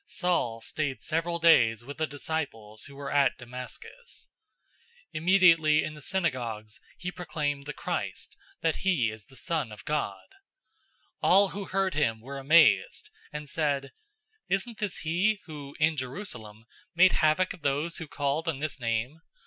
[0.07, 4.25] Saul stayed several days with the disciples who were at Damascus.
[5.13, 9.85] 009:020 Immediately in the synagogues he proclaimed the Christ, that he is the Son of
[9.85, 10.25] God.
[11.23, 13.91] 009:021 All who heard him were amazed, and said,
[14.49, 16.65] "Isn't this he who in Jerusalem
[16.95, 19.21] made havoc of those who called on this name?